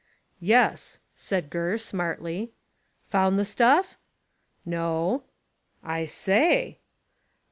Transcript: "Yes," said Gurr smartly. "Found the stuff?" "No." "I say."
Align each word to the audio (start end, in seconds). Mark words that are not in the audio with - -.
"Yes," 0.39 0.97
said 1.15 1.51
Gurr 1.51 1.77
smartly. 1.77 2.53
"Found 3.09 3.37
the 3.37 3.45
stuff?" 3.45 3.99
"No." 4.65 5.25
"I 5.83 6.07
say." 6.07 6.79